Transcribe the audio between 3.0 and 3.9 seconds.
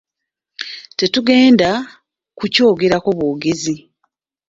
bwogezi.